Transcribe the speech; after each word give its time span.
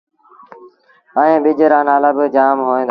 ائيٚݩ 1.19 1.41
ٻج 1.43 1.59
رآ 1.71 1.79
نآلآ 1.87 2.09
با 2.17 2.25
جآم 2.35 2.57
هوئين 2.65 2.77
دآ 2.77 2.79